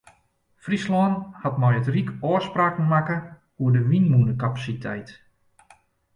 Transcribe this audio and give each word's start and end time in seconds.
Fryslân 0.63 1.13
hat 1.43 1.55
mei 1.61 1.75
it 1.79 1.87
ryk 1.93 2.09
ôfspraken 2.31 2.85
makke 2.91 3.17
oer 3.61 3.71
de 3.75 3.81
wynmûnekapasiteit. 3.89 5.07